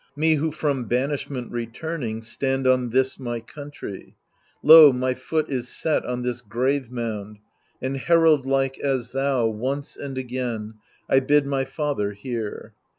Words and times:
Me 0.15 0.33
who 0.33 0.51
from 0.51 0.85
banishment 0.85 1.51
returning 1.51 2.23
stand 2.23 2.65
On 2.65 2.89
this 2.89 3.19
my 3.19 3.39
country; 3.39 4.15
lo, 4.63 4.91
my 4.91 5.13
foot 5.13 5.47
is 5.47 5.67
set 5.67 6.03
On 6.07 6.23
this 6.23 6.41
grave 6.41 6.89
mound, 6.89 7.37
and 7.83 7.97
herald 7.97 8.47
like, 8.47 8.79
as 8.79 9.11
thou, 9.11 9.45
Once 9.45 9.95
and 9.95 10.17
again, 10.17 10.73
I 11.07 11.19
bid 11.19 11.45
my 11.45 11.65
father 11.65 12.13
hear. 12.13 12.73